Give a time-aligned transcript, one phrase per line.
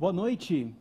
[0.00, 0.74] Boa noite.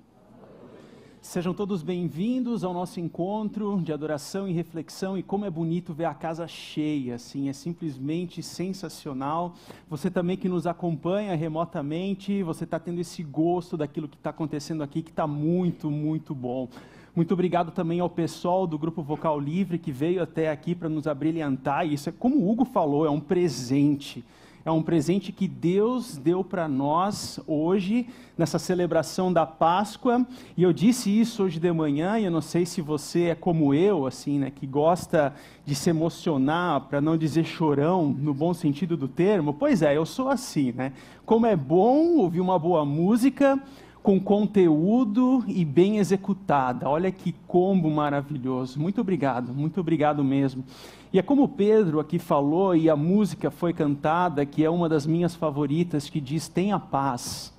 [1.21, 5.17] Sejam todos bem-vindos ao nosso encontro de adoração e reflexão.
[5.17, 9.55] E como é bonito ver a casa cheia, assim, é simplesmente sensacional.
[9.89, 14.83] Você também que nos acompanha remotamente, você está tendo esse gosto daquilo que está acontecendo
[14.83, 16.69] aqui, que está muito, muito bom.
[17.13, 21.07] Muito obrigado também ao pessoal do Grupo Vocal Livre que veio até aqui para nos
[21.07, 21.85] abrilhantar.
[21.85, 24.23] E isso é, como o Hugo falou, é um presente
[24.69, 28.07] é um presente que Deus deu para nós hoje,
[28.37, 30.25] nessa celebração da Páscoa.
[30.55, 33.73] E eu disse isso hoje de manhã, e eu não sei se você é como
[33.73, 35.33] eu, assim, né, que gosta
[35.65, 39.53] de se emocionar, para não dizer chorão, no bom sentido do termo.
[39.53, 40.93] Pois é, eu sou assim, né?
[41.25, 43.61] Como é bom ouvir uma boa música,
[44.01, 46.87] com conteúdo e bem executada.
[46.87, 48.79] Olha que combo maravilhoso.
[48.79, 50.63] Muito obrigado, muito obrigado mesmo.
[51.11, 55.05] E é como Pedro aqui falou, e a música foi cantada, que é uma das
[55.05, 57.53] minhas favoritas, que diz: tenha paz,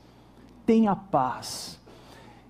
[0.65, 1.79] tenha paz.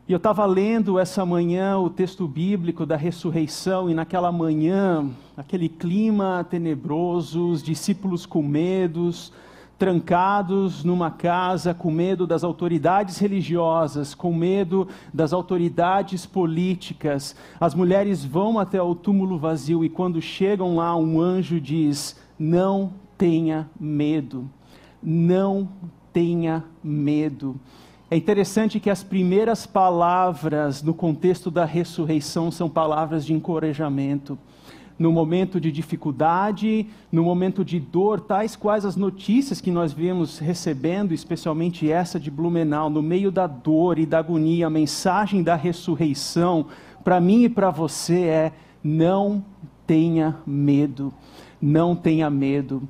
[0.06, 5.68] E eu estava lendo essa manhã o texto bíblico da ressurreição, e naquela manhã, aquele
[5.68, 9.32] clima tenebroso, os discípulos com medos,
[9.80, 17.34] trancados numa casa com medo das autoridades religiosas, com medo das autoridades políticas.
[17.58, 22.92] As mulheres vão até o túmulo vazio e quando chegam lá, um anjo diz: Não
[23.16, 24.50] tenha medo,
[25.02, 25.66] não
[26.12, 27.58] tenha medo.
[28.10, 34.38] É interessante que as primeiras palavras no contexto da ressurreição são palavras de encorajamento
[35.00, 40.38] no momento de dificuldade, no momento de dor, tais quais as notícias que nós vemos
[40.38, 45.54] recebendo, especialmente essa de Blumenau, no meio da dor e da agonia, a mensagem da
[45.54, 46.66] ressurreição,
[47.02, 48.52] para mim e para você é:
[48.84, 49.42] não
[49.86, 51.10] tenha medo,
[51.62, 52.82] não tenha medo.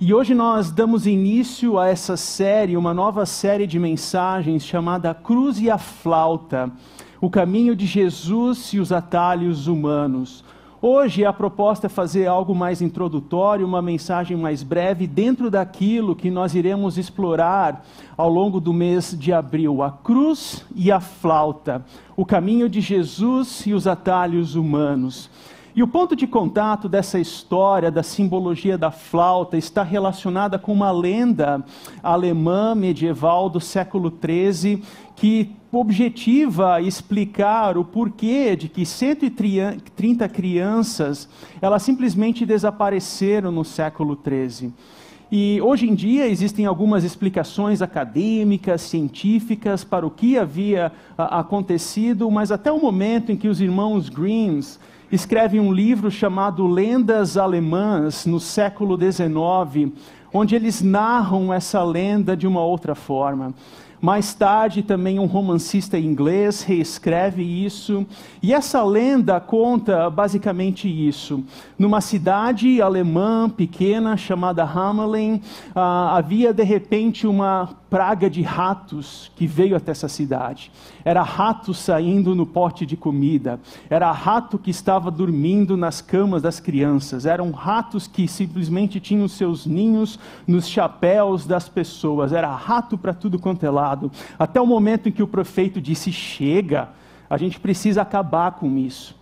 [0.00, 5.60] E hoje nós damos início a essa série, uma nova série de mensagens chamada Cruz
[5.60, 6.72] e a Flauta,
[7.20, 10.44] o caminho de Jesus e os atalhos humanos.
[10.84, 16.28] Hoje a proposta é fazer algo mais introdutório, uma mensagem mais breve, dentro daquilo que
[16.28, 22.26] nós iremos explorar ao longo do mês de abril: a cruz e a flauta, o
[22.26, 25.30] caminho de Jesus e os atalhos humanos.
[25.74, 30.90] E o ponto de contato dessa história, da simbologia da flauta, está relacionada com uma
[30.90, 31.64] lenda
[32.02, 34.82] alemã medieval do século XIII
[35.16, 41.28] que objetiva explicar o porquê de que 130 crianças
[41.60, 44.72] elas simplesmente desapareceram no século XIII.
[45.34, 52.30] E hoje em dia existem algumas explicações acadêmicas, científicas para o que havia a, acontecido,
[52.30, 54.78] mas até o momento em que os irmãos Grimms
[55.10, 59.90] escrevem um livro chamado Lendas Alemãs, no século XIX,
[60.34, 63.54] onde eles narram essa lenda de uma outra forma.
[64.04, 68.04] Mais tarde, também um romancista inglês reescreve isso.
[68.42, 71.44] E essa lenda conta basicamente isso.
[71.78, 75.40] Numa cidade alemã pequena chamada Hamelin,
[75.72, 80.72] ah, havia de repente uma praga de ratos que veio até essa cidade.
[81.04, 83.60] Era rato saindo no pote de comida.
[83.88, 87.26] Era rato que estava dormindo nas camas das crianças.
[87.26, 92.32] Eram ratos que simplesmente tinham seus ninhos nos chapéus das pessoas.
[92.32, 95.80] Era rato para tudo quanto é lado lado, até o momento em que o prefeito
[95.80, 96.88] disse: chega,
[97.28, 99.20] a gente precisa acabar com isso.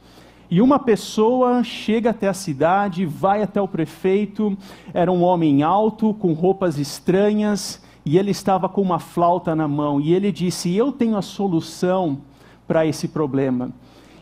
[0.50, 4.56] E uma pessoa chega até a cidade, vai até o prefeito,
[4.92, 10.00] era um homem alto, com roupas estranhas, e ele estava com uma flauta na mão,
[10.00, 12.18] e ele disse: Eu tenho a solução
[12.66, 13.70] para esse problema.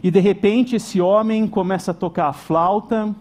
[0.03, 3.15] E de repente esse homem começa a tocar a flauta,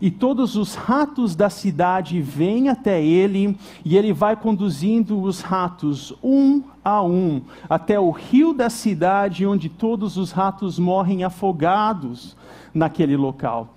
[0.00, 6.14] e todos os ratos da cidade vêm até ele, e ele vai conduzindo os ratos
[6.22, 12.36] um a um até o rio da cidade, onde todos os ratos morrem afogados
[12.74, 13.74] naquele local.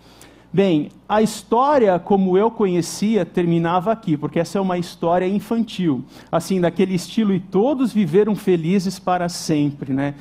[0.51, 6.59] Bem, a história como eu conhecia terminava aqui, porque essa é uma história infantil, assim,
[6.59, 10.15] daquele estilo, e todos viveram felizes para sempre, né?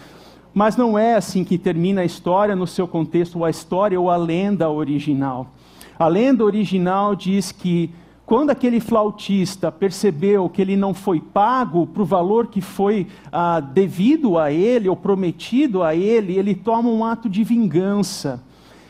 [0.53, 4.11] Mas não é assim que termina a história no seu contexto, ou a história ou
[4.11, 5.51] a lenda original.
[5.99, 7.91] A lenda original diz que
[8.25, 13.59] quando aquele flautista percebeu que ele não foi pago para o valor que foi ah,
[13.59, 18.45] devido a ele ou prometido a ele, ele toma um ato de vingança.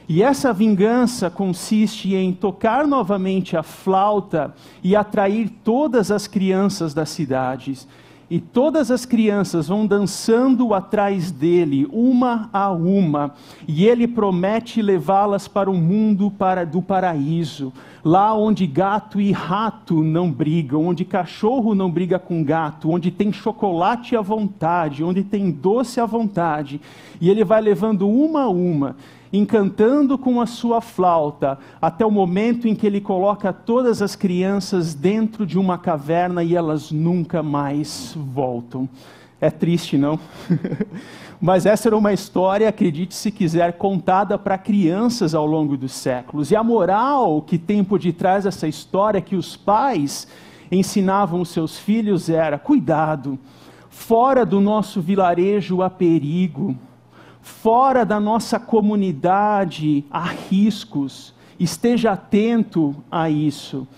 [0.09, 7.11] E essa vingança consiste em tocar novamente a flauta e atrair todas as crianças das
[7.11, 7.87] cidades.
[8.31, 13.35] E todas as crianças vão dançando atrás dele, uma a uma,
[13.67, 17.73] e ele promete levá-las para o mundo para, do paraíso,
[18.05, 23.33] lá onde gato e rato não brigam, onde cachorro não briga com gato, onde tem
[23.33, 26.81] chocolate à vontade, onde tem doce à vontade,
[27.21, 28.97] e ele vai levando uma a uma
[29.33, 34.95] encantando com a sua flauta, até o momento em que ele coloca todas as crianças
[34.95, 38.89] dentro de uma caverna e elas nunca mais voltam.
[39.41, 40.19] É triste, não?
[41.41, 46.51] Mas essa era uma história, acredite se quiser, contada para crianças ao longo dos séculos.
[46.51, 50.27] E a moral que tem por detrás dessa história que os pais
[50.73, 53.39] ensinavam os seus filhos era: cuidado,
[53.89, 56.77] fora do nosso vilarejo há perigo
[57.49, 63.89] fora da nossa comunidade há riscos, esteja atento a isso.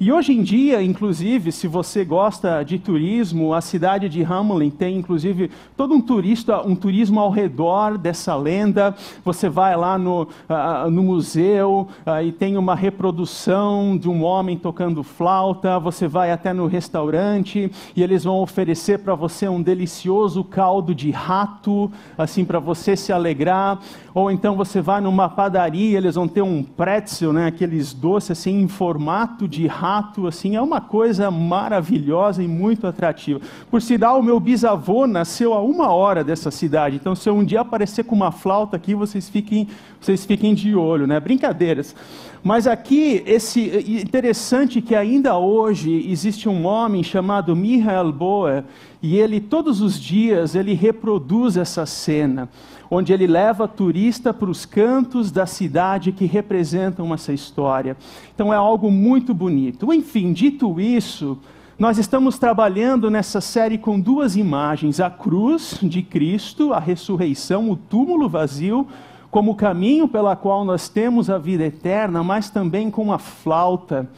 [0.00, 4.96] E hoje em dia, inclusive, se você gosta de turismo, a cidade de Hamelin tem,
[4.96, 8.94] inclusive, todo um turista, um turismo ao redor dessa lenda.
[9.24, 14.56] Você vai lá no, uh, no museu uh, e tem uma reprodução de um homem
[14.56, 15.80] tocando flauta.
[15.80, 21.10] Você vai até no restaurante e eles vão oferecer para você um delicioso caldo de
[21.10, 23.80] rato, assim para você se alegrar.
[24.14, 28.60] Ou então você vai numa padaria, eles vão ter um pretzel, né, aqueles doces assim
[28.62, 33.40] em formato de rato rato, assim, é uma coisa maravilhosa e muito atrativa.
[33.70, 37.44] Por sinal, o meu bisavô nasceu a uma hora dessa cidade, então se eu um
[37.44, 39.66] dia aparecer com uma flauta aqui, vocês fiquem,
[39.98, 41.18] vocês fiquem de olho, né?
[41.18, 41.94] Brincadeiras.
[42.42, 43.60] Mas aqui, esse
[44.00, 48.64] interessante que ainda hoje existe um homem chamado Michael Boer,
[49.02, 52.48] e ele todos os dias ele reproduz essa cena
[52.90, 57.96] onde ele leva turista para os cantos da cidade que representam essa história.
[58.34, 59.92] Então é algo muito bonito.
[59.92, 61.38] Enfim, dito isso,
[61.78, 67.76] nós estamos trabalhando nessa série com duas imagens: a cruz de Cristo, a ressurreição, o
[67.76, 68.86] túmulo vazio,
[69.30, 74.08] como caminho pela qual nós temos a vida eterna, mas também com a flauta,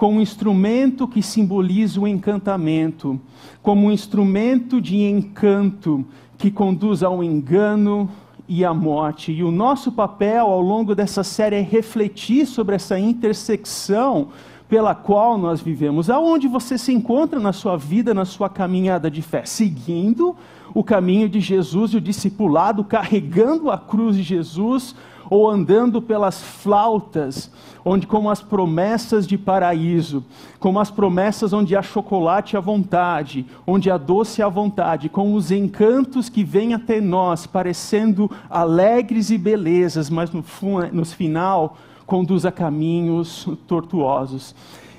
[0.00, 3.20] com um instrumento que simboliza o encantamento,
[3.62, 6.06] como um instrumento de encanto
[6.38, 8.08] que conduz ao engano
[8.48, 9.30] e à morte.
[9.30, 14.28] E o nosso papel ao longo dessa série é refletir sobre essa intersecção
[14.70, 16.08] pela qual nós vivemos.
[16.08, 19.44] Aonde você se encontra na sua vida, na sua caminhada de fé?
[19.44, 20.34] Seguindo
[20.72, 24.96] o caminho de Jesus e o discipulado, carregando a cruz de Jesus
[25.30, 27.50] ou andando pelas flautas,
[27.84, 30.24] onde como as promessas de paraíso,
[30.58, 35.52] como as promessas onde há chocolate à vontade, onde há doce à vontade, com os
[35.52, 40.44] encantos que vêm até nós, parecendo alegres e belezas, mas no,
[40.92, 44.54] no final conduz a caminhos tortuosos.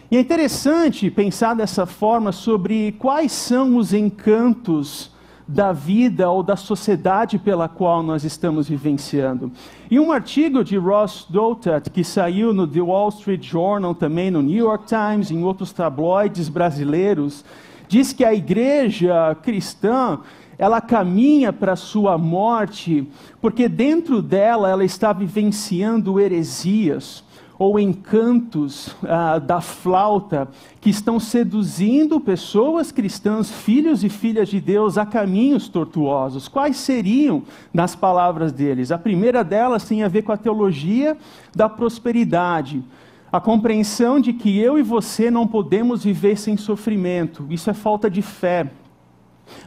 [0.09, 5.11] E é interessante pensar dessa forma sobre quais são os encantos
[5.47, 9.51] da vida ou da sociedade pela qual nós estamos vivenciando.
[9.89, 14.41] E um artigo de Ross Douthat, que saiu no The Wall Street Journal, também no
[14.41, 17.43] New York Times, em outros tabloides brasileiros,
[17.87, 20.19] diz que a igreja cristã
[20.57, 23.07] ela caminha para a sua morte
[23.41, 27.23] porque dentro dela ela está vivenciando heresias
[27.61, 30.47] ou encantos ah, da flauta
[30.79, 36.47] que estão seduzindo pessoas cristãs, filhos e filhas de Deus, a caminhos tortuosos.
[36.47, 38.91] Quais seriam, nas palavras deles?
[38.91, 41.15] A primeira delas tem a ver com a teologia
[41.55, 42.83] da prosperidade.
[43.31, 48.09] A compreensão de que eu e você não podemos viver sem sofrimento, isso é falta
[48.09, 48.71] de fé.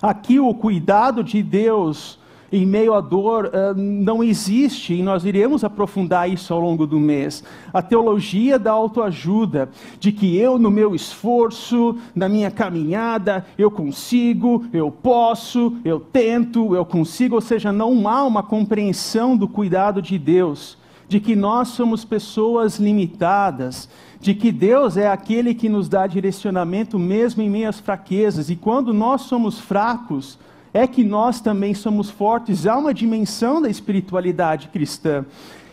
[0.03, 2.19] Aqui, o cuidado de Deus
[2.57, 7.01] em meio à dor uh, não existe, e nós iremos aprofundar isso ao longo do
[7.01, 7.43] mês.
[7.73, 9.69] A teologia da autoajuda,
[9.99, 16.77] de que eu, no meu esforço, na minha caminhada, eu consigo, eu posso, eu tento,
[16.77, 21.69] eu consigo, ou seja, não há uma compreensão do cuidado de Deus, de que nós
[21.69, 23.89] somos pessoas limitadas,
[24.21, 28.55] de que Deus é aquele que nos dá direcionamento mesmo em meio às fraquezas, e
[28.55, 30.39] quando nós somos fracos,
[30.75, 35.25] é que nós também somos fortes, há uma dimensão da espiritualidade cristã.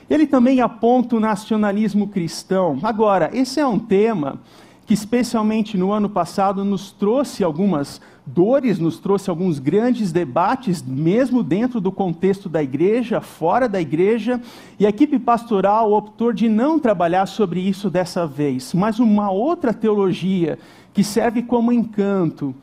[0.08, 2.78] Ele também aponta o nacionalismo cristão.
[2.84, 4.40] Agora, esse é um tema
[4.86, 11.42] que, especialmente no ano passado, nos trouxe algumas dores, nos trouxe alguns grandes debates, mesmo
[11.42, 14.40] dentro do contexto da igreja, fora da igreja,
[14.80, 19.74] e a equipe pastoral optou de não trabalhar sobre isso dessa vez, mas uma outra
[19.74, 20.60] teologia
[20.94, 22.54] que serve como encanto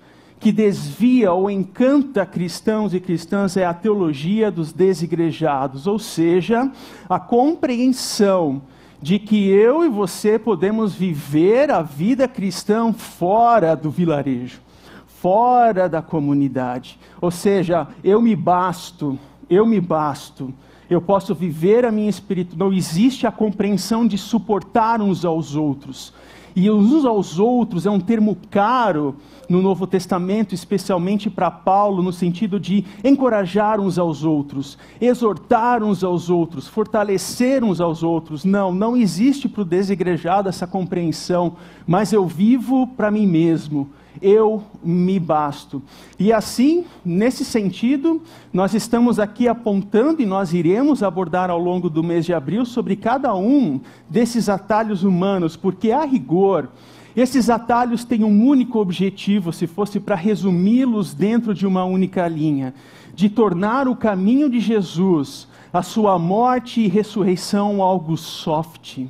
[0.40, 6.70] que desvia ou encanta cristãos e cristãs é a teologia dos desigrejados, ou seja,
[7.08, 8.62] a compreensão
[9.00, 14.60] de que eu e você podemos viver a vida cristã fora do vilarejo,
[15.06, 16.98] fora da comunidade.
[17.20, 19.18] Ou seja, eu me basto,
[19.48, 20.52] eu me basto.
[20.90, 22.56] Eu posso viver a minha espírito.
[22.56, 26.14] Não existe a compreensão de suportar uns aos outros.
[26.60, 29.14] E uns aos outros é um termo caro
[29.48, 36.02] no Novo Testamento, especialmente para Paulo, no sentido de encorajar uns aos outros, exortar uns
[36.02, 38.44] aos outros, fortalecer uns aos outros.
[38.44, 41.54] Não, não existe para o desigrejado essa compreensão,
[41.86, 43.88] mas eu vivo para mim mesmo
[44.20, 45.82] eu me basto.
[46.18, 48.22] E assim, nesse sentido,
[48.52, 52.96] nós estamos aqui apontando e nós iremos abordar ao longo do mês de abril sobre
[52.96, 56.68] cada um desses atalhos humanos, porque a rigor,
[57.16, 62.74] esses atalhos têm um único objetivo, se fosse para resumi-los dentro de uma única linha,
[63.14, 69.00] de tornar o caminho de Jesus, a sua morte e ressurreição algo soft,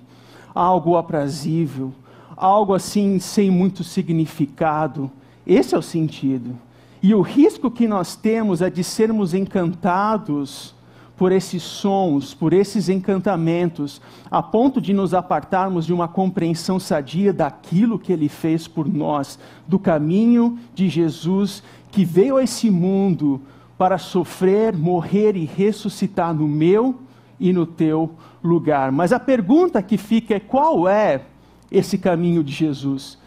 [0.54, 1.92] algo aprazível,
[2.38, 5.10] algo assim sem muito significado.
[5.46, 6.56] Esse é o sentido.
[7.02, 10.74] E o risco que nós temos é de sermos encantados
[11.16, 17.32] por esses sons, por esses encantamentos, a ponto de nos apartarmos de uma compreensão sadia
[17.32, 23.40] daquilo que ele fez por nós, do caminho de Jesus que veio a esse mundo
[23.76, 26.96] para sofrer, morrer e ressuscitar no meu
[27.40, 28.10] e no teu
[28.42, 28.92] lugar.
[28.92, 31.22] Mas a pergunta que fica é: qual é
[31.70, 33.18] esse caminho de Jesus.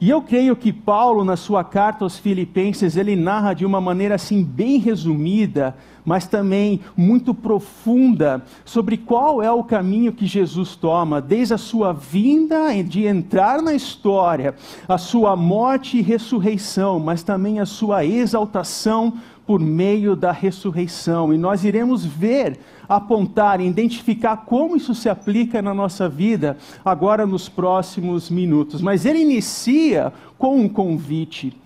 [0.00, 4.16] E eu creio que Paulo, na sua carta aos Filipenses, ele narra de uma maneira
[4.16, 11.20] assim bem resumida, mas também muito profunda, sobre qual é o caminho que Jesus toma,
[11.20, 14.54] desde a sua vinda de entrar na história,
[14.88, 19.14] a sua morte e ressurreição, mas também a sua exaltação
[19.46, 21.32] por meio da ressurreição.
[21.32, 22.58] E nós iremos ver,
[22.88, 28.80] apontar, identificar como isso se aplica na nossa vida agora nos próximos minutos.
[28.80, 31.63] Mas ele inicia com um convite.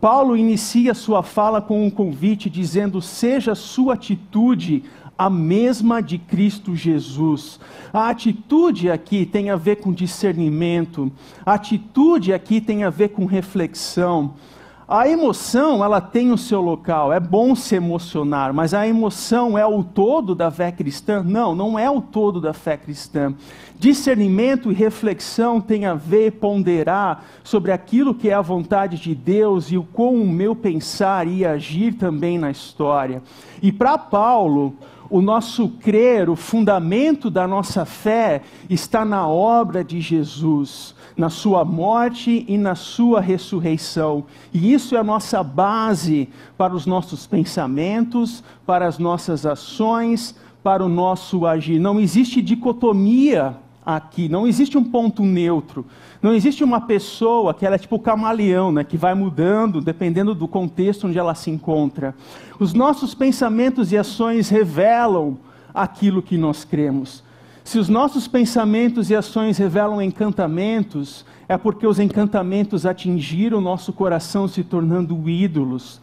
[0.00, 4.84] Paulo inicia sua fala com um convite dizendo: seja sua atitude
[5.18, 7.60] a mesma de Cristo Jesus.
[7.92, 11.12] A atitude aqui tem a ver com discernimento,
[11.44, 14.32] a atitude aqui tem a ver com reflexão.
[14.92, 19.64] A emoção, ela tem o seu local, é bom se emocionar, mas a emoção é
[19.64, 21.22] o todo da fé cristã?
[21.22, 23.32] Não, não é o todo da fé cristã.
[23.78, 29.70] Discernimento e reflexão tem a ver, ponderar sobre aquilo que é a vontade de Deus
[29.70, 33.22] e o como o meu pensar e agir também na história.
[33.62, 34.74] E para Paulo,
[35.10, 41.64] o nosso crer, o fundamento da nossa fé está na obra de Jesus na sua
[41.64, 44.24] morte e na sua ressurreição.
[44.54, 50.84] E isso é a nossa base para os nossos pensamentos, para as nossas ações, para
[50.84, 51.78] o nosso agir.
[51.78, 55.86] Não existe dicotomia aqui, não existe um ponto neutro.
[56.22, 60.46] Não existe uma pessoa que ela é tipo camaleão, né, que vai mudando dependendo do
[60.46, 62.14] contexto onde ela se encontra.
[62.58, 65.38] Os nossos pensamentos e ações revelam
[65.74, 67.22] aquilo que nós cremos.
[67.64, 73.92] Se os nossos pensamentos e ações revelam encantamentos, é porque os encantamentos atingiram o nosso
[73.92, 76.00] coração, se tornando ídolos.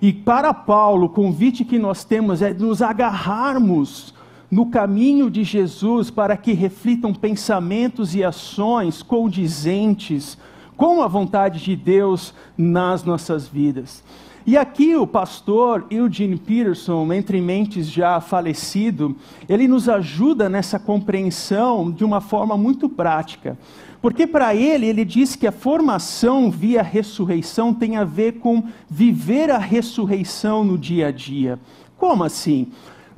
[0.00, 4.14] E para Paulo, o convite que nós temos é nos agarrarmos
[4.50, 10.36] no caminho de Jesus para que reflitam pensamentos e ações condizentes
[10.76, 14.02] com a vontade de Deus nas nossas vidas.
[14.46, 19.14] E aqui o pastor Eugene Peterson, entre mentes já falecido,
[19.48, 23.58] ele nos ajuda nessa compreensão de uma forma muito prática.
[24.00, 29.50] Porque para ele, ele diz que a formação via ressurreição tem a ver com viver
[29.50, 31.58] a ressurreição no dia a dia.
[31.98, 32.68] Como assim?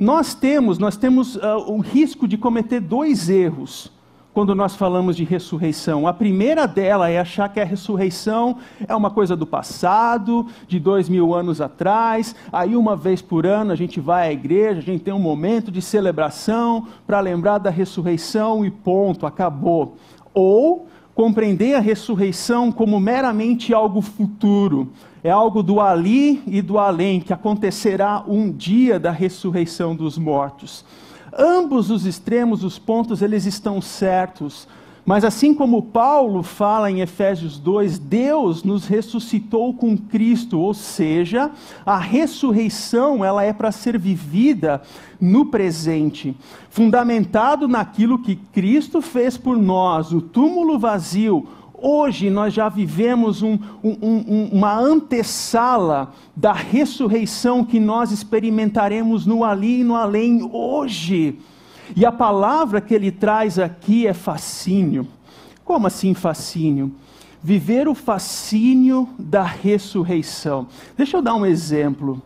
[0.03, 3.89] Nós temos, nós temos uh, o risco de cometer dois erros
[4.35, 6.09] quando nós falamos de ressurreição.
[6.09, 8.57] A primeira dela é achar que a ressurreição
[8.89, 12.35] é uma coisa do passado, de dois mil anos atrás.
[12.53, 15.71] Aí, uma vez por ano, a gente vai à igreja, a gente tem um momento
[15.71, 19.99] de celebração para lembrar da ressurreição e ponto, acabou.
[20.35, 24.91] Ou compreender a ressurreição como meramente algo futuro.
[25.25, 30.85] É algo do ali e do além, que acontecerá um dia da ressurreição dos mortos.
[31.33, 34.67] Ambos os extremos, os pontos, eles estão certos.
[35.05, 41.51] Mas assim como Paulo fala em Efésios 2, Deus nos ressuscitou com Cristo, ou seja,
[41.85, 44.81] a ressurreição ela é para ser vivida
[45.21, 46.37] no presente,
[46.71, 51.49] fundamentado naquilo que Cristo fez por nós, o túmulo vazio,
[51.83, 59.45] hoje nós já vivemos um, um, um, uma antessala da ressurreição que nós experimentaremos no
[59.45, 61.39] ali e no além hoje.
[61.97, 65.07] E a palavra que ele traz aqui é fascínio.
[65.65, 66.93] Como assim fascínio?
[67.43, 70.67] Viver o fascínio da ressurreição.
[70.97, 72.23] Deixa eu dar um exemplo.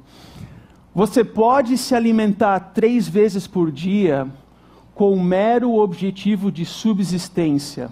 [0.94, 4.26] Você pode se alimentar três vezes por dia
[4.94, 7.90] com o mero objetivo de subsistência,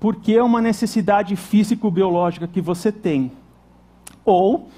[0.00, 3.32] porque é uma necessidade físico-biológica que você tem.
[4.24, 4.68] Ou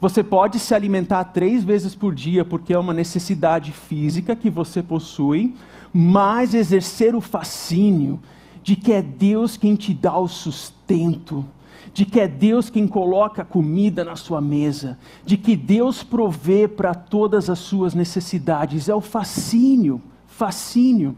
[0.00, 4.82] você pode se alimentar três vezes por dia, porque é uma necessidade física que você
[4.82, 5.54] possui,
[5.92, 8.20] mas exercer o fascínio
[8.62, 11.44] de que é Deus quem te dá o sustento,
[11.92, 16.66] de que é Deus quem coloca a comida na sua mesa, de que Deus provê
[16.66, 18.88] para todas as suas necessidades.
[18.88, 21.14] É o fascínio, fascínio.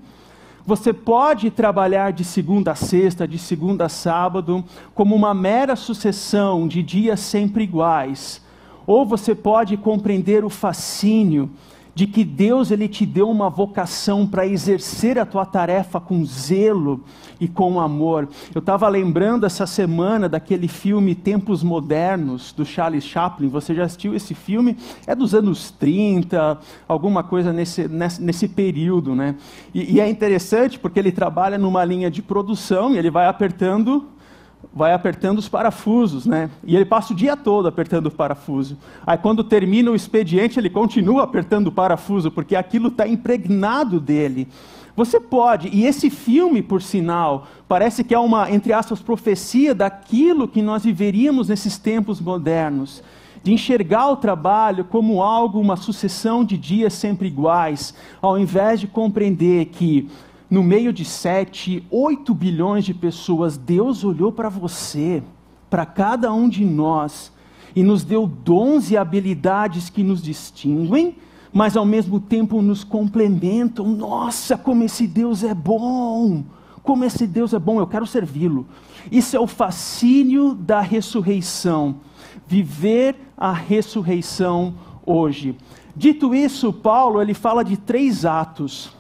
[0.67, 4.65] Você pode trabalhar de segunda a sexta, de segunda a sábado,
[4.97, 8.43] como uma mera sucessão de dias sempre iguais,
[8.85, 11.49] ou você pode compreender o fascínio
[11.97, 17.03] de que Deus ele te deu uma vocação para exercer a tua tarefa com zelo
[17.41, 18.29] e com amor.
[18.55, 23.49] Eu estava lembrando essa semana daquele filme Tempos Modernos do Charles Chaplin.
[23.49, 24.77] Você já assistiu esse filme?
[25.07, 29.35] É dos anos 30, alguma coisa nesse, nesse, nesse período, né?
[29.73, 34.07] E, e é interessante porque ele trabalha numa linha de produção e ele vai apertando
[34.77, 36.51] vai apertando os parafusos, né?
[36.63, 38.77] E ele passa o dia todo apertando o parafuso.
[39.07, 44.47] Aí quando termina o expediente, ele continua apertando o parafuso, porque aquilo está impregnado dele.
[44.95, 50.47] Você pode, e esse filme, por sinal, parece que é uma, entre aspas, profecia daquilo
[50.47, 53.03] que nós viveríamos nesses tempos modernos.
[53.43, 58.87] De enxergar o trabalho como algo, uma sucessão de dias sempre iguais, ao invés de
[58.87, 60.11] compreender que
[60.49, 65.23] no meio de 7, 8 bilhões de pessoas, Deus olhou para você,
[65.69, 67.33] para cada um de nós,
[67.75, 71.17] e nos deu dons e habilidades que nos distinguem,
[71.53, 73.89] mas ao mesmo tempo nos complementam.
[73.89, 76.45] Nossa, como esse Deus é bom!
[76.83, 78.65] Como esse Deus é bom, eu quero servi-lo.
[79.11, 81.97] Isso é o fascínio da ressurreição.
[82.47, 84.75] Viver a ressurreição
[85.05, 85.57] hoje.
[85.97, 88.96] Dito isso, Paulo ele fala de três atos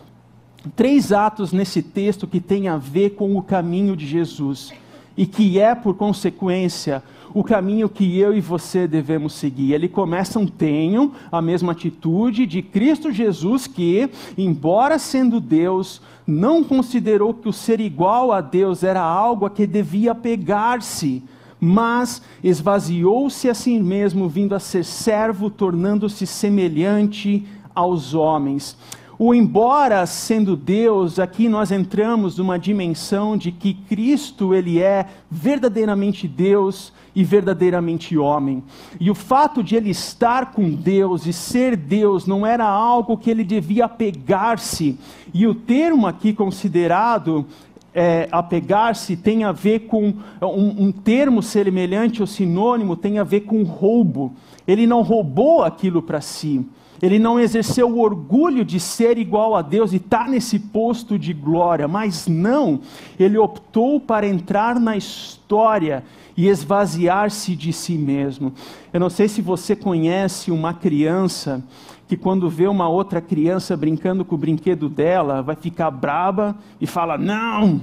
[0.75, 4.73] três atos nesse texto que tem a ver com o caminho de Jesus
[5.16, 9.73] e que é, por consequência, o caminho que eu e você devemos seguir.
[9.73, 16.64] Ele começa um tenho a mesma atitude de Cristo Jesus que, embora sendo Deus, não
[16.64, 21.22] considerou que o ser igual a Deus era algo a que devia pegar-se,
[21.61, 28.76] mas esvaziou-se a si mesmo, vindo a ser servo, tornando-se semelhante aos homens.
[29.18, 36.29] O embora sendo Deus, aqui nós entramos numa dimensão de que Cristo ele é verdadeiramente
[36.29, 38.62] Deus e verdadeiramente homem.
[39.00, 43.31] E o fato de ele estar com Deus e ser Deus não era algo que
[43.31, 44.98] ele devia apegar-se.
[45.33, 47.46] E o termo aqui considerado
[47.94, 53.40] é, apegar-se tem a ver com um, um termo semelhante ou sinônimo, tem a ver
[53.40, 54.35] com roubo.
[54.68, 56.66] Ele não roubou aquilo para si.
[57.02, 61.18] Ele não exerceu o orgulho de ser igual a Deus e estar tá nesse posto
[61.18, 62.80] de glória, mas não,
[63.18, 66.02] ele optou para entrar na história
[66.37, 68.52] e esvaziar-se de si mesmo.
[68.92, 71.62] Eu não sei se você conhece uma criança
[72.06, 76.87] que, quando vê uma outra criança brincando com o brinquedo dela, vai ficar braba e
[76.87, 77.80] fala: Não,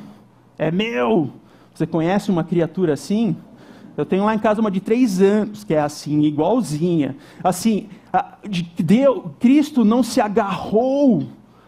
[0.57, 1.31] é meu.
[1.73, 3.35] Você conhece uma criatura assim?
[3.97, 7.15] Eu tenho lá em casa uma de três anos, que é assim, igualzinha.
[7.43, 7.89] Assim,
[8.77, 11.23] Deus, Cristo não se agarrou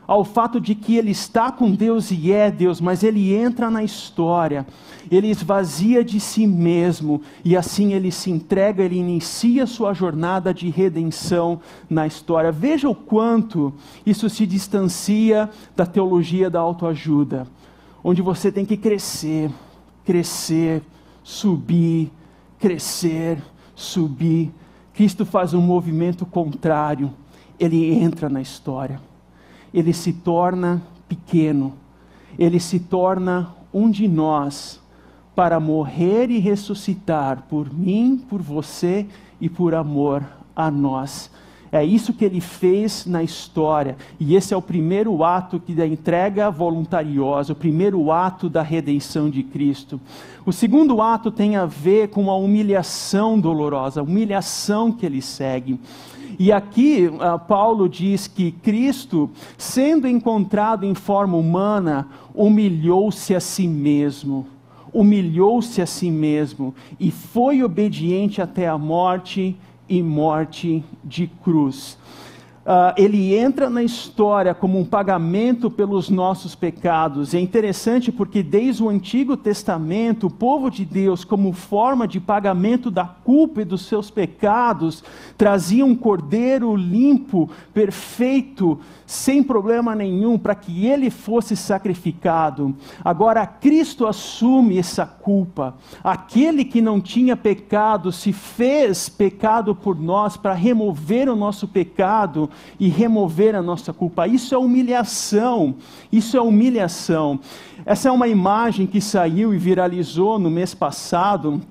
[0.08, 3.84] ao fato de que ele está com Deus e é Deus, mas ele entra na
[3.84, 4.66] história,
[5.10, 10.70] ele esvazia de si mesmo e assim ele se entrega, ele inicia sua jornada de
[10.70, 12.52] redenção na história.
[12.52, 13.74] Veja o quanto
[14.06, 17.48] isso se distancia da teologia da autoajuda,
[18.04, 19.50] onde você tem que crescer,
[20.04, 20.84] crescer,
[21.24, 22.12] subir,
[22.60, 23.40] crescer,
[23.76, 24.52] subir.
[24.96, 27.12] Cristo faz um movimento contrário,
[27.60, 29.02] ele entra na história,
[29.74, 31.74] ele se torna pequeno,
[32.40, 34.82] ele se torna um de nós
[35.36, 39.06] para morrer e ressuscitar por mim, por você
[39.42, 40.24] e por amor
[40.56, 41.30] a nós.
[41.76, 43.98] É isso que ele fez na história.
[44.18, 49.44] E esse é o primeiro ato da entrega voluntariosa, o primeiro ato da redenção de
[49.44, 50.00] Cristo.
[50.46, 55.78] O segundo ato tem a ver com a humilhação dolorosa, a humilhação que ele segue.
[56.40, 63.68] E aqui uh, Paulo diz que Cristo, sendo encontrado em forma humana, humilhou-se a si
[63.68, 64.48] mesmo.
[64.94, 69.58] Humilhou-se a si mesmo e foi obediente até a morte
[69.88, 71.98] e morte de cruz.
[72.66, 77.36] Uh, ele entra na história como um pagamento pelos nossos pecados.
[77.36, 82.90] É interessante porque, desde o Antigo Testamento, o povo de Deus, como forma de pagamento
[82.90, 85.04] da culpa e dos seus pecados,
[85.38, 92.76] trazia um cordeiro limpo, perfeito, sem problema nenhum, para que ele fosse sacrificado.
[93.04, 95.76] Agora, Cristo assume essa culpa.
[96.04, 102.50] Aquele que não tinha pecado se fez pecado por nós para remover o nosso pecado
[102.80, 104.28] e remover a nossa culpa.
[104.28, 105.76] Isso é humilhação.
[106.12, 107.40] Isso é humilhação.
[107.86, 111.62] Essa é uma imagem que saiu e viralizou no mês passado,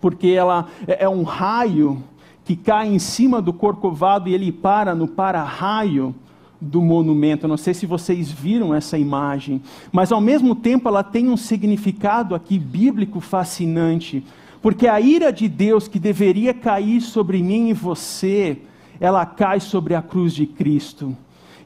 [0.00, 2.02] porque ela é, é um raio
[2.44, 6.14] que cai em cima do corcovado e ele para no para-raio
[6.60, 7.48] do monumento.
[7.48, 9.60] Não sei se vocês viram essa imagem,
[9.92, 14.24] mas ao mesmo tempo ela tem um significado aqui bíblico fascinante,
[14.62, 18.58] porque a ira de Deus que deveria cair sobre mim e você,
[19.00, 21.16] ela cai sobre a cruz de Cristo.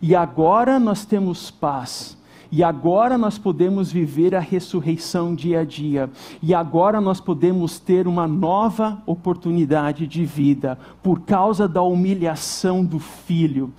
[0.02, 2.18] E agora nós temos paz.
[2.52, 6.10] E agora nós podemos viver a ressurreição dia a dia.
[6.42, 12.98] E agora nós podemos ter uma nova oportunidade de vida por causa da humilhação do
[12.98, 13.72] Filho.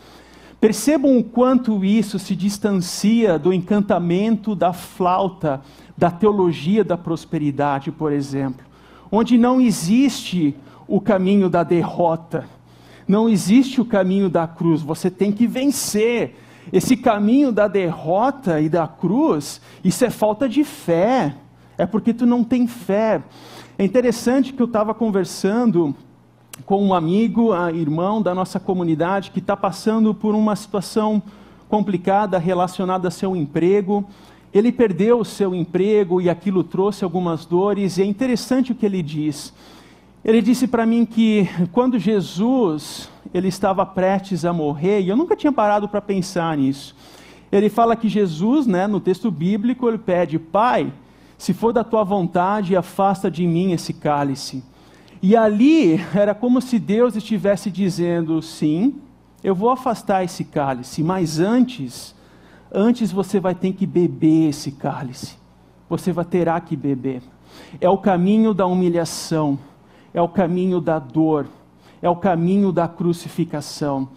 [0.61, 5.59] Percebam o quanto isso se distancia do encantamento da flauta,
[5.97, 8.65] da teologia da prosperidade, por exemplo,
[9.11, 10.55] onde não existe
[10.87, 12.45] o caminho da derrota,
[13.11, 16.33] não existe o caminho da cruz, você tem que vencer.
[16.71, 21.35] Esse caminho da derrota e da cruz, isso é falta de fé,
[21.77, 23.21] é porque tu não tem fé.
[23.77, 25.93] É interessante que eu estava conversando
[26.65, 31.21] com um amigo, a irmão da nossa comunidade que está passando por uma situação
[31.67, 34.05] complicada relacionada a seu emprego.
[34.53, 38.85] Ele perdeu o seu emprego e aquilo trouxe algumas dores, e é interessante o que
[38.85, 39.53] ele diz.
[40.23, 45.35] Ele disse para mim que quando Jesus ele estava prestes a morrer, e eu nunca
[45.35, 46.95] tinha parado para pensar nisso.
[47.51, 50.93] Ele fala que Jesus, né, no texto bíblico, ele pede: Pai,
[51.37, 54.63] se for da tua vontade, afasta de mim esse cálice.
[55.21, 58.95] E ali era como se Deus estivesse dizendo: sim,
[59.43, 62.15] eu vou afastar esse cálice, mas antes,
[62.71, 65.35] antes você vai ter que beber esse cálice.
[65.89, 67.21] Você vai terá que beber.
[67.81, 69.59] É o caminho da humilhação,
[70.13, 71.47] é o caminho da dor,
[72.01, 74.09] é o caminho da crucificação.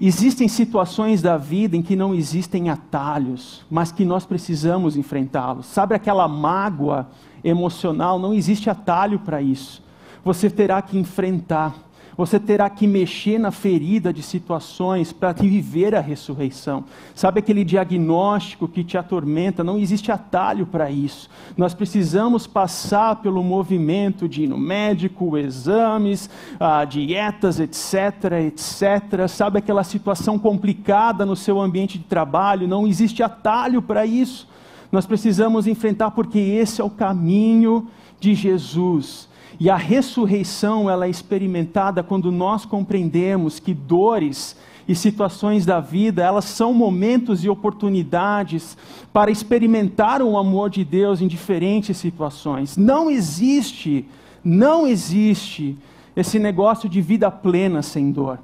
[0.00, 5.66] Existem situações da vida em que não existem atalhos, mas que nós precisamos enfrentá-los.
[5.66, 7.08] Sabe aquela mágoa
[7.44, 8.18] emocional?
[8.18, 9.82] Não existe atalho para isso
[10.24, 11.74] você terá que enfrentar,
[12.16, 16.84] você terá que mexer na ferida de situações para viver a ressurreição.
[17.14, 19.64] Sabe aquele diagnóstico que te atormenta?
[19.64, 21.30] Não existe atalho para isso.
[21.56, 26.28] Nós precisamos passar pelo movimento de ir no médico, exames,
[26.60, 29.26] ah, dietas, etc, etc.
[29.28, 32.68] Sabe aquela situação complicada no seu ambiente de trabalho?
[32.68, 34.46] Não existe atalho para isso.
[34.90, 37.88] Nós precisamos enfrentar porque esse é o caminho
[38.20, 45.64] de Jesus e a ressurreição ela é experimentada quando nós compreendemos que dores e situações
[45.64, 48.76] da vida, elas são momentos e oportunidades
[49.12, 52.76] para experimentar o amor de Deus em diferentes situações.
[52.76, 54.04] Não existe,
[54.42, 55.78] não existe
[56.16, 58.38] esse negócio de vida plena sem dor.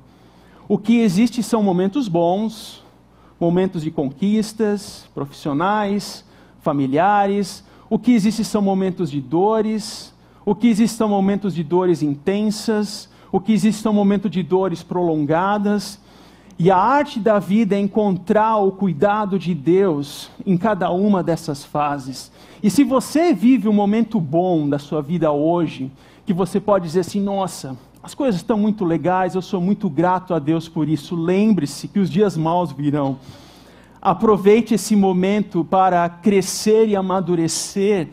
[0.69, 2.85] O que existe são momentos bons,
[3.41, 6.25] momentos de conquistas profissionais,
[6.61, 7.65] familiares.
[7.89, 10.13] O que existe são momentos de dores,
[10.51, 14.83] o que existe são momentos de dores intensas, o que existe são momentos de dores
[14.83, 16.01] prolongadas.
[16.59, 21.67] E a arte da vida é encontrar o cuidado de Deus em cada uma dessas
[21.67, 22.33] fases.
[22.63, 25.93] E se você vive um momento bom da sua vida hoje,
[26.25, 30.33] que você pode dizer assim: nossa, as coisas estão muito legais, eu sou muito grato
[30.33, 31.15] a Deus por isso.
[31.15, 33.19] Lembre-se que os dias maus virão.
[34.01, 38.09] Aproveite esse momento para crescer e amadurecer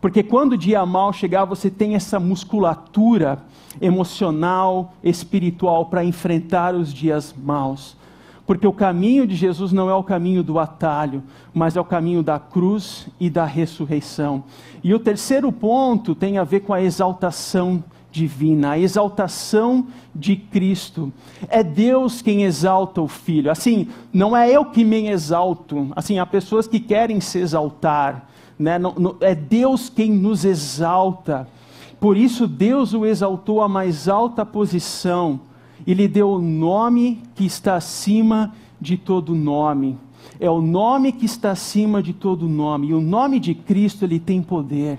[0.00, 3.42] porque quando o dia mal chegar, você tem essa musculatura
[3.80, 7.96] emocional, espiritual para enfrentar os dias maus.
[8.46, 12.22] Porque o caminho de Jesus não é o caminho do atalho, mas é o caminho
[12.22, 14.44] da cruz e da ressurreição.
[14.82, 21.12] E o terceiro ponto tem a ver com a exaltação divina, a exaltação de Cristo.
[21.48, 23.50] É Deus quem exalta o Filho.
[23.50, 25.88] Assim, não é eu que me exalto.
[25.94, 28.28] Assim, há pessoas que querem se exaltar
[28.58, 28.78] né?
[28.78, 31.48] Não, não, é Deus quem nos exalta.
[32.00, 35.40] Por isso, Deus o exaltou à mais alta posição
[35.86, 39.96] e lhe deu o nome que está acima de todo nome.
[40.40, 42.88] É o nome que está acima de todo nome.
[42.88, 44.98] E o nome de Cristo ele tem poder.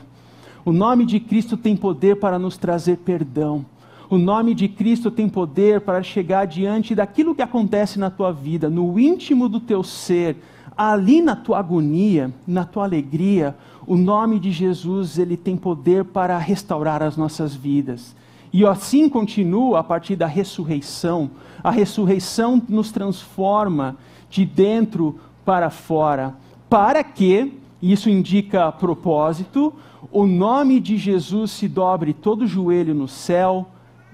[0.65, 3.65] O nome de Cristo tem poder para nos trazer perdão.
[4.09, 8.67] O nome de Cristo tem poder para chegar diante daquilo que acontece na tua vida,
[8.67, 10.35] no íntimo do teu ser,
[10.79, 13.53] ali na tua agonia, na tua alegria.
[13.85, 18.15] O nome de Jesus, ele tem poder para restaurar as nossas vidas.
[18.53, 21.31] E assim continua a partir da ressurreição.
[21.61, 23.97] A ressurreição nos transforma
[24.29, 26.33] de dentro para fora,
[26.69, 29.73] para que, isso indica propósito,
[30.09, 33.67] o nome de Jesus se dobre todo joelho no céu,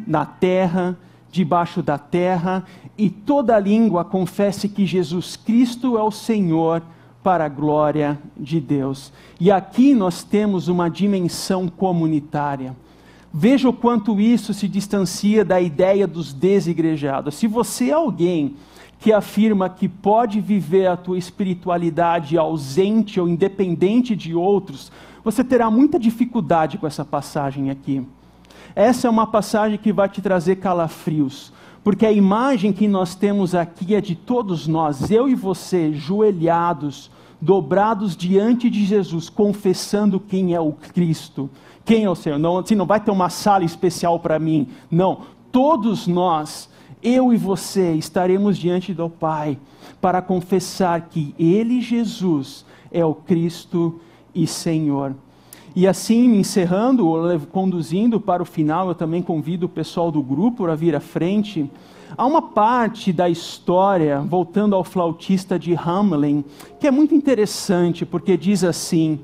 [0.07, 0.97] na terra,
[1.35, 2.63] debaixo da terra,
[2.97, 6.81] e toda língua confesse que Jesus Cristo é o Senhor,
[7.21, 9.11] para a glória de Deus.
[9.39, 12.75] E aqui nós temos uma dimensão comunitária.
[13.33, 17.33] Veja o quanto isso se distancia da ideia dos desigrejados.
[17.33, 18.55] Se você é alguém
[18.99, 24.91] que afirma que pode viver a tua espiritualidade ausente ou independente de outros,
[25.23, 28.05] você terá muita dificuldade com essa passagem aqui.
[28.75, 33.55] Essa é uma passagem que vai te trazer calafrios, porque a imagem que nós temos
[33.55, 37.09] aqui é de todos nós, eu e você, joelhados,
[37.39, 41.49] dobrados diante de Jesus, confessando quem é o Cristo,
[41.85, 42.37] quem é o Senhor.
[42.37, 44.67] Não, assim, não vai ter uma sala especial para mim.
[44.91, 46.69] Não, todos nós,
[47.01, 49.57] eu e você, estaremos diante do Pai
[50.01, 54.01] para confessar que Ele, Jesus, é o Cristo
[54.33, 55.15] e Senhor.
[55.75, 57.05] E assim, encerrando,
[57.51, 61.69] conduzindo para o final, eu também convido o pessoal do grupo a vir à frente.
[62.17, 66.45] Há uma parte da história, voltando ao flautista de Hamelin,
[66.79, 69.19] que é muito interessante, porque diz assim: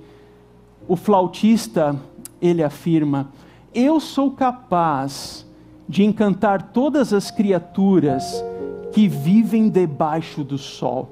[0.89, 1.97] o flautista,
[2.41, 3.29] ele afirma,
[3.73, 5.47] eu sou capaz
[5.87, 8.43] de encantar todas as criaturas
[8.91, 11.09] que vivem debaixo do sol.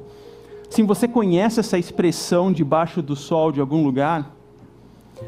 [0.69, 4.35] Se você conhece essa expressão debaixo do sol de algum lugar,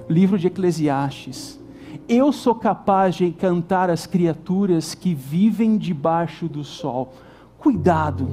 [0.10, 1.60] livro de Eclesiastes.
[2.08, 7.14] Eu sou capaz de encantar as criaturas que vivem debaixo do sol.
[7.58, 8.28] Cuidado,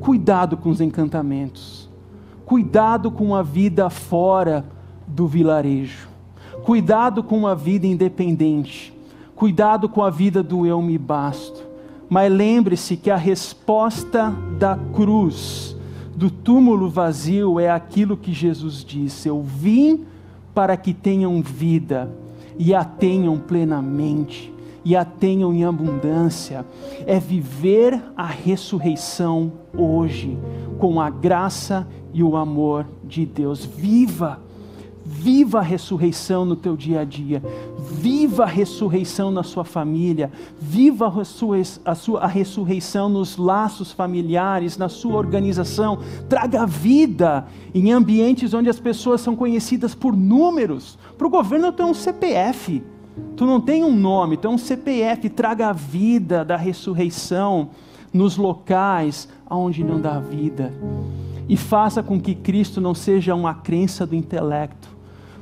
[0.00, 1.88] cuidado com os encantamentos.
[2.44, 4.64] Cuidado com a vida fora
[5.06, 6.08] do vilarejo.
[6.64, 8.92] Cuidado com a vida independente.
[9.34, 11.64] Cuidado com a vida do eu me basto.
[12.08, 15.74] Mas lembre-se que a resposta da cruz,
[16.14, 20.04] do túmulo vazio, é aquilo que Jesus disse: Eu vim
[20.54, 22.10] para que tenham vida
[22.58, 24.52] e a tenham plenamente
[24.84, 26.66] e a tenham em abundância,
[27.06, 30.36] é viver a ressurreição hoje,
[30.78, 33.64] com a graça e o amor de Deus.
[33.64, 34.40] Viva!
[35.22, 37.40] Viva a ressurreição no teu dia a dia.
[37.78, 40.32] Viva a ressurreição na sua família.
[40.60, 46.00] Viva a, a, sua, a ressurreição nos laços familiares, na sua organização.
[46.28, 50.98] Traga vida em ambientes onde as pessoas são conhecidas por números.
[51.16, 52.82] Para o governo, tu é um CPF.
[53.36, 55.28] Tu não tem um nome, tu é um CPF.
[55.28, 57.70] Traga a vida da ressurreição
[58.12, 60.74] nos locais onde não dá vida.
[61.48, 64.91] E faça com que Cristo não seja uma crença do intelecto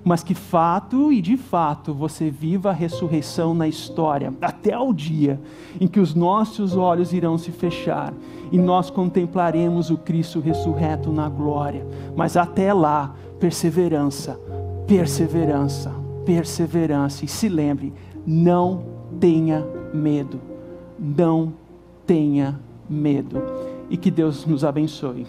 [0.04, 5.40] mas que fato e de fato você viva a ressurreição na história, até o dia
[5.80, 8.12] em que os nossos olhos irão se fechar
[8.50, 11.86] e nós contemplaremos o Cristo ressurreto na glória.
[12.16, 14.38] Mas até lá, perseverança,
[14.86, 15.92] perseverança,
[16.24, 17.24] perseverança.
[17.24, 17.92] E se lembre,
[18.26, 18.84] não
[19.20, 20.40] tenha medo,
[20.98, 21.52] não
[22.06, 22.58] tenha
[22.88, 23.40] medo.
[23.88, 25.26] E que Deus nos abençoe.